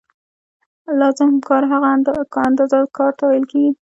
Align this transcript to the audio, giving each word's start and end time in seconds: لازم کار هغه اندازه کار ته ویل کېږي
لازم 0.99 1.31
کار 1.47 1.63
هغه 1.71 1.87
اندازه 2.47 2.79
کار 2.97 3.11
ته 3.17 3.23
ویل 3.27 3.45
کېږي 3.51 3.71